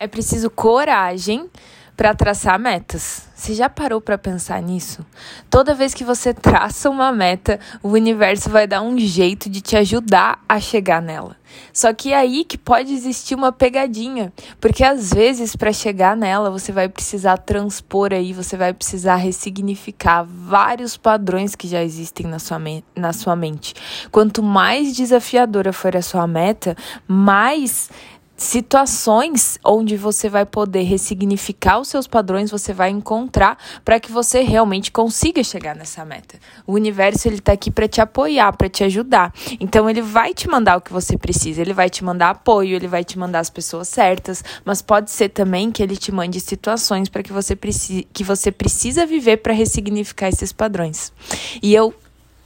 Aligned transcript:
É 0.00 0.06
preciso 0.06 0.48
coragem 0.48 1.50
para 1.96 2.14
traçar 2.14 2.56
metas. 2.60 3.26
Você 3.34 3.54
já 3.54 3.68
parou 3.68 4.00
para 4.00 4.16
pensar 4.16 4.62
nisso? 4.62 5.04
Toda 5.50 5.74
vez 5.74 5.92
que 5.92 6.04
você 6.04 6.32
traça 6.32 6.88
uma 6.88 7.10
meta, 7.10 7.58
o 7.82 7.88
universo 7.88 8.48
vai 8.48 8.68
dar 8.68 8.82
um 8.82 8.96
jeito 8.96 9.50
de 9.50 9.60
te 9.60 9.76
ajudar 9.76 10.40
a 10.48 10.60
chegar 10.60 11.02
nela. 11.02 11.36
Só 11.72 11.92
que 11.92 12.12
é 12.12 12.16
aí 12.16 12.44
que 12.44 12.56
pode 12.56 12.92
existir 12.92 13.34
uma 13.34 13.50
pegadinha, 13.50 14.32
porque 14.60 14.84
às 14.84 15.12
vezes 15.12 15.56
para 15.56 15.72
chegar 15.72 16.16
nela 16.16 16.50
você 16.50 16.70
vai 16.70 16.88
precisar 16.88 17.38
transpor 17.38 18.12
aí, 18.12 18.32
você 18.32 18.56
vai 18.56 18.72
precisar 18.72 19.16
ressignificar 19.16 20.24
vários 20.24 20.96
padrões 20.96 21.56
que 21.56 21.66
já 21.66 21.82
existem 21.82 22.26
na 22.26 22.38
sua, 22.38 22.60
na 22.94 23.12
sua 23.12 23.34
mente. 23.34 23.74
Quanto 24.12 24.40
mais 24.42 24.94
desafiadora 24.94 25.72
for 25.72 25.96
a 25.96 26.02
sua 26.02 26.26
meta, 26.26 26.76
mais 27.06 27.90
situações 28.38 29.58
onde 29.64 29.96
você 29.96 30.28
vai 30.28 30.46
poder 30.46 30.82
ressignificar 30.82 31.80
os 31.80 31.88
seus 31.88 32.06
padrões, 32.06 32.52
você 32.52 32.72
vai 32.72 32.88
encontrar 32.88 33.58
para 33.84 33.98
que 33.98 34.12
você 34.12 34.42
realmente 34.42 34.92
consiga 34.92 35.42
chegar 35.42 35.74
nessa 35.74 36.04
meta. 36.04 36.38
O 36.64 36.74
universo 36.74 37.26
ele 37.26 37.40
tá 37.40 37.52
aqui 37.52 37.68
para 37.68 37.88
te 37.88 38.00
apoiar, 38.00 38.52
para 38.56 38.68
te 38.68 38.84
ajudar. 38.84 39.34
Então 39.58 39.90
ele 39.90 40.00
vai 40.00 40.32
te 40.32 40.48
mandar 40.48 40.76
o 40.76 40.80
que 40.80 40.92
você 40.92 41.18
precisa, 41.18 41.60
ele 41.60 41.74
vai 41.74 41.90
te 41.90 42.04
mandar 42.04 42.30
apoio, 42.30 42.76
ele 42.76 42.86
vai 42.86 43.02
te 43.02 43.18
mandar 43.18 43.40
as 43.40 43.50
pessoas 43.50 43.88
certas, 43.88 44.44
mas 44.64 44.80
pode 44.80 45.10
ser 45.10 45.30
também 45.30 45.72
que 45.72 45.82
ele 45.82 45.96
te 45.96 46.12
mande 46.12 46.40
situações 46.40 47.08
para 47.08 47.24
que 47.24 47.32
você 47.32 47.56
precise 47.56 48.06
que 48.12 48.22
você 48.22 48.52
precisa 48.52 49.04
viver 49.04 49.38
para 49.38 49.52
ressignificar 49.52 50.28
esses 50.28 50.52
padrões. 50.52 51.12
E 51.60 51.74
eu 51.74 51.92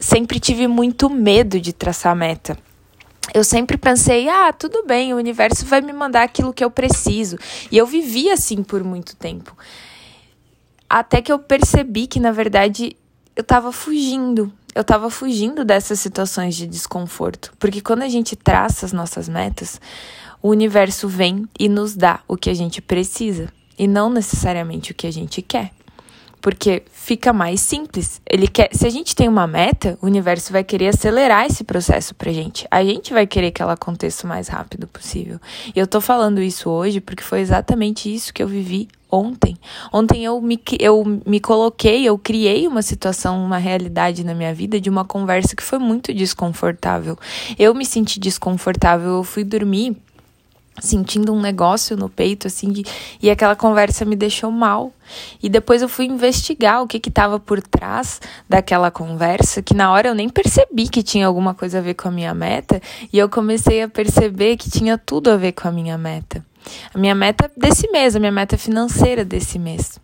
sempre 0.00 0.40
tive 0.40 0.66
muito 0.66 1.10
medo 1.10 1.60
de 1.60 1.72
traçar 1.72 2.16
meta 2.16 2.56
eu 3.34 3.42
sempre 3.42 3.78
pensei, 3.78 4.28
ah, 4.28 4.52
tudo 4.52 4.84
bem, 4.86 5.14
o 5.14 5.16
universo 5.16 5.64
vai 5.64 5.80
me 5.80 5.92
mandar 5.92 6.22
aquilo 6.22 6.52
que 6.52 6.62
eu 6.62 6.70
preciso. 6.70 7.38
E 7.70 7.78
eu 7.78 7.86
vivi 7.86 8.30
assim 8.30 8.62
por 8.62 8.84
muito 8.84 9.16
tempo. 9.16 9.56
Até 10.88 11.22
que 11.22 11.32
eu 11.32 11.38
percebi 11.38 12.06
que, 12.06 12.20
na 12.20 12.30
verdade, 12.30 12.96
eu 13.34 13.40
estava 13.40 13.72
fugindo. 13.72 14.52
Eu 14.74 14.82
estava 14.82 15.08
fugindo 15.08 15.64
dessas 15.64 16.00
situações 16.00 16.54
de 16.54 16.66
desconforto. 16.66 17.52
Porque 17.58 17.80
quando 17.80 18.02
a 18.02 18.08
gente 18.08 18.36
traça 18.36 18.84
as 18.84 18.92
nossas 18.92 19.28
metas, 19.28 19.80
o 20.42 20.50
universo 20.50 21.08
vem 21.08 21.48
e 21.58 21.68
nos 21.68 21.96
dá 21.96 22.20
o 22.28 22.36
que 22.36 22.50
a 22.50 22.54
gente 22.54 22.82
precisa. 22.82 23.48
E 23.78 23.86
não 23.86 24.10
necessariamente 24.10 24.92
o 24.92 24.94
que 24.94 25.06
a 25.06 25.10
gente 25.10 25.40
quer 25.40 25.70
porque 26.42 26.82
fica 26.92 27.32
mais 27.32 27.60
simples. 27.60 28.20
Ele 28.28 28.48
quer, 28.48 28.68
se 28.72 28.84
a 28.84 28.90
gente 28.90 29.14
tem 29.14 29.28
uma 29.28 29.46
meta, 29.46 29.96
o 30.02 30.06
universo 30.06 30.52
vai 30.52 30.64
querer 30.64 30.88
acelerar 30.88 31.46
esse 31.46 31.62
processo 31.62 32.14
pra 32.16 32.32
gente. 32.32 32.66
A 32.68 32.84
gente 32.84 33.12
vai 33.12 33.26
querer 33.26 33.52
que 33.52 33.62
ela 33.62 33.74
aconteça 33.74 34.26
o 34.26 34.28
mais 34.28 34.48
rápido 34.48 34.88
possível. 34.88 35.40
E 35.74 35.78
eu 35.78 35.86
tô 35.86 36.00
falando 36.00 36.42
isso 36.42 36.68
hoje 36.68 37.00
porque 37.00 37.22
foi 37.22 37.40
exatamente 37.40 38.12
isso 38.12 38.34
que 38.34 38.42
eu 38.42 38.48
vivi 38.48 38.88
ontem. 39.08 39.56
Ontem 39.92 40.24
eu 40.24 40.40
me, 40.40 40.60
eu 40.80 41.04
me 41.24 41.38
coloquei, 41.38 42.04
eu 42.04 42.18
criei 42.18 42.66
uma 42.66 42.82
situação, 42.82 43.44
uma 43.44 43.58
realidade 43.58 44.24
na 44.24 44.34
minha 44.34 44.52
vida 44.52 44.80
de 44.80 44.90
uma 44.90 45.04
conversa 45.04 45.54
que 45.54 45.62
foi 45.62 45.78
muito 45.78 46.12
desconfortável. 46.12 47.16
Eu 47.56 47.72
me 47.72 47.86
senti 47.86 48.18
desconfortável, 48.18 49.10
eu 49.10 49.24
fui 49.24 49.44
dormir 49.44 49.96
sentindo 50.82 51.32
um 51.32 51.40
negócio 51.40 51.96
no 51.96 52.08
peito, 52.08 52.48
assim, 52.48 52.70
de, 52.70 52.84
e 53.22 53.30
aquela 53.30 53.54
conversa 53.54 54.04
me 54.04 54.16
deixou 54.16 54.50
mal. 54.50 54.92
E 55.42 55.48
depois 55.48 55.80
eu 55.82 55.88
fui 55.88 56.06
investigar 56.06 56.82
o 56.82 56.86
que 56.86 57.00
estava 57.08 57.38
por 57.38 57.62
trás 57.62 58.20
daquela 58.48 58.90
conversa, 58.90 59.62
que 59.62 59.74
na 59.74 59.92
hora 59.92 60.08
eu 60.08 60.14
nem 60.14 60.28
percebi 60.28 60.88
que 60.88 61.02
tinha 61.02 61.26
alguma 61.26 61.54
coisa 61.54 61.78
a 61.78 61.80
ver 61.80 61.94
com 61.94 62.08
a 62.08 62.10
minha 62.10 62.34
meta, 62.34 62.80
e 63.12 63.18
eu 63.18 63.28
comecei 63.28 63.82
a 63.82 63.88
perceber 63.88 64.56
que 64.56 64.70
tinha 64.70 64.98
tudo 64.98 65.30
a 65.30 65.36
ver 65.36 65.52
com 65.52 65.68
a 65.68 65.72
minha 65.72 65.96
meta. 65.96 66.44
A 66.92 66.98
minha 66.98 67.14
meta 67.14 67.50
desse 67.56 67.90
mês, 67.90 68.16
a 68.16 68.20
minha 68.20 68.32
meta 68.32 68.56
financeira 68.56 69.24
desse 69.24 69.58
mês. 69.58 70.00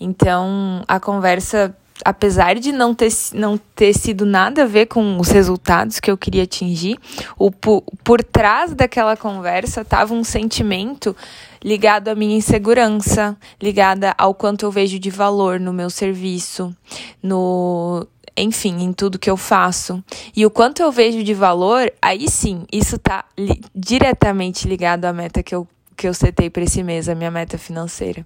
Então, 0.00 0.82
a 0.86 0.98
conversa 0.98 1.76
apesar 2.04 2.56
de 2.56 2.72
não 2.72 2.94
ter, 2.94 3.12
não 3.32 3.58
ter 3.74 3.92
sido 3.94 4.24
nada 4.24 4.62
a 4.62 4.66
ver 4.66 4.86
com 4.86 5.18
os 5.18 5.28
resultados 5.28 6.00
que 6.00 6.10
eu 6.10 6.16
queria 6.16 6.44
atingir, 6.44 6.98
o, 7.38 7.50
por, 7.50 7.82
por 8.02 8.22
trás 8.22 8.74
daquela 8.74 9.16
conversa 9.16 9.82
estava 9.82 10.14
um 10.14 10.24
sentimento 10.24 11.16
ligado 11.62 12.08
à 12.08 12.14
minha 12.14 12.36
insegurança, 12.36 13.36
ligada 13.60 14.14
ao 14.18 14.34
quanto 14.34 14.64
eu 14.64 14.70
vejo 14.70 14.98
de 14.98 15.10
valor 15.10 15.60
no 15.60 15.72
meu 15.72 15.88
serviço, 15.88 16.74
no 17.22 18.06
enfim, 18.36 18.82
em 18.82 18.92
tudo 18.92 19.18
que 19.18 19.30
eu 19.30 19.36
faço. 19.36 20.02
E 20.34 20.44
o 20.46 20.50
quanto 20.50 20.82
eu 20.82 20.90
vejo 20.90 21.22
de 21.22 21.34
valor, 21.34 21.92
aí 22.00 22.28
sim, 22.28 22.64
isso 22.72 22.96
está 22.96 23.24
li 23.38 23.60
diretamente 23.74 24.66
ligado 24.66 25.04
à 25.04 25.12
meta 25.12 25.42
que 25.42 25.54
eu, 25.54 25.66
que 26.02 26.08
eu 26.08 26.14
setei 26.14 26.50
para 26.50 26.64
esse 26.64 26.82
mês, 26.82 27.08
a 27.08 27.14
minha 27.14 27.30
meta 27.30 27.56
financeira. 27.56 28.24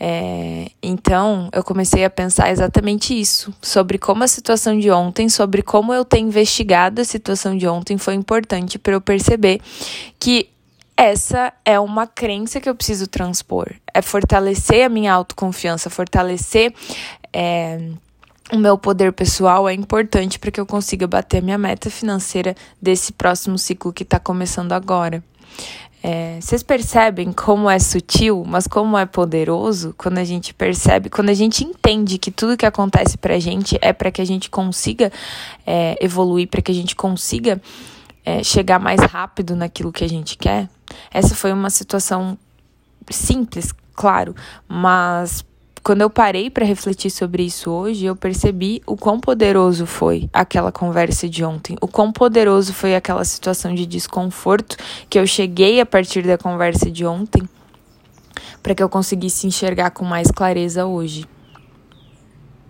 É, 0.00 0.70
então, 0.82 1.50
eu 1.52 1.62
comecei 1.62 2.06
a 2.06 2.10
pensar 2.10 2.50
exatamente 2.50 3.18
isso, 3.18 3.54
sobre 3.60 3.98
como 3.98 4.24
a 4.24 4.28
situação 4.28 4.78
de 4.78 4.90
ontem, 4.90 5.28
sobre 5.28 5.62
como 5.62 5.92
eu 5.92 6.06
ter 6.06 6.20
investigado 6.20 7.02
a 7.02 7.04
situação 7.04 7.54
de 7.54 7.68
ontem 7.68 7.98
foi 7.98 8.14
importante 8.14 8.78
para 8.78 8.94
eu 8.94 9.00
perceber 9.00 9.60
que 10.18 10.48
essa 10.96 11.52
é 11.66 11.78
uma 11.78 12.06
crença 12.06 12.62
que 12.62 12.68
eu 12.68 12.74
preciso 12.74 13.06
transpor. 13.06 13.74
É 13.92 14.00
fortalecer 14.00 14.86
a 14.86 14.88
minha 14.88 15.12
autoconfiança, 15.12 15.90
fortalecer 15.90 16.72
é, 17.30 17.90
o 18.50 18.56
meu 18.56 18.78
poder 18.78 19.12
pessoal 19.12 19.68
é 19.68 19.74
importante 19.74 20.38
para 20.38 20.50
que 20.50 20.60
eu 20.60 20.64
consiga 20.64 21.06
bater 21.06 21.38
a 21.38 21.42
minha 21.42 21.58
meta 21.58 21.90
financeira 21.90 22.54
desse 22.80 23.12
próximo 23.12 23.58
ciclo 23.58 23.92
que 23.92 24.02
está 24.02 24.18
começando 24.18 24.72
agora. 24.72 25.22
É, 26.08 26.40
vocês 26.40 26.62
percebem 26.62 27.32
como 27.32 27.68
é 27.68 27.80
sutil, 27.80 28.44
mas 28.46 28.68
como 28.68 28.96
é 28.96 29.04
poderoso 29.04 29.92
quando 29.98 30.18
a 30.18 30.24
gente 30.24 30.54
percebe, 30.54 31.10
quando 31.10 31.30
a 31.30 31.34
gente 31.34 31.64
entende 31.64 32.16
que 32.16 32.30
tudo 32.30 32.56
que 32.56 32.64
acontece 32.64 33.18
pra 33.18 33.40
gente 33.40 33.76
é 33.82 33.92
para 33.92 34.12
que 34.12 34.22
a 34.22 34.24
gente 34.24 34.48
consiga 34.48 35.10
é, 35.66 35.98
evoluir, 36.00 36.46
para 36.46 36.62
que 36.62 36.70
a 36.70 36.74
gente 36.74 36.94
consiga 36.94 37.60
é, 38.24 38.40
chegar 38.44 38.78
mais 38.78 39.00
rápido 39.00 39.56
naquilo 39.56 39.90
que 39.90 40.04
a 40.04 40.08
gente 40.08 40.38
quer? 40.38 40.68
Essa 41.10 41.34
foi 41.34 41.52
uma 41.52 41.70
situação 41.70 42.38
simples, 43.10 43.74
claro, 43.92 44.32
mas 44.68 45.44
quando 45.86 46.00
eu 46.00 46.10
parei 46.10 46.50
para 46.50 46.66
refletir 46.66 47.12
sobre 47.12 47.44
isso 47.44 47.70
hoje, 47.70 48.06
eu 48.06 48.16
percebi 48.16 48.82
o 48.88 48.96
quão 48.96 49.20
poderoso 49.20 49.86
foi 49.86 50.28
aquela 50.32 50.72
conversa 50.72 51.28
de 51.28 51.44
ontem, 51.44 51.76
o 51.80 51.86
quão 51.86 52.10
poderoso 52.10 52.74
foi 52.74 52.96
aquela 52.96 53.24
situação 53.24 53.72
de 53.72 53.86
desconforto 53.86 54.76
que 55.08 55.16
eu 55.16 55.24
cheguei 55.28 55.80
a 55.80 55.86
partir 55.86 56.22
da 56.22 56.36
conversa 56.36 56.90
de 56.90 57.06
ontem 57.06 57.48
para 58.60 58.74
que 58.74 58.82
eu 58.82 58.88
conseguisse 58.88 59.46
enxergar 59.46 59.90
com 59.90 60.04
mais 60.04 60.28
clareza 60.28 60.86
hoje. 60.86 61.24